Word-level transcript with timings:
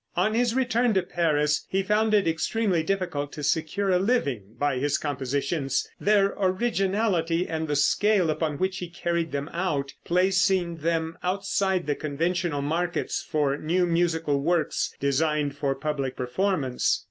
On 0.17 0.33
his 0.33 0.55
return 0.55 0.95
to 0.95 1.03
Paris, 1.03 1.67
he 1.69 1.83
found 1.83 2.15
it 2.15 2.27
extremely 2.27 2.81
difficult 2.81 3.31
to 3.33 3.43
secure 3.43 3.91
a 3.91 3.99
living 3.99 4.55
by 4.57 4.79
his 4.79 4.97
compositions, 4.97 5.87
their 5.99 6.33
originality 6.39 7.47
and 7.47 7.67
the 7.67 7.75
scale 7.75 8.31
upon 8.31 8.57
which 8.57 8.79
he 8.79 8.89
carried 8.89 9.31
them 9.31 9.47
out, 9.53 9.93
placing 10.03 10.77
them 10.77 11.19
outside 11.21 11.85
the 11.85 11.93
conventional 11.93 12.63
markets 12.63 13.21
for 13.21 13.57
new 13.57 13.85
musical 13.85 14.39
works 14.41 14.91
designed 14.99 15.55
for 15.55 15.75
public 15.75 16.15
performance. 16.15 16.99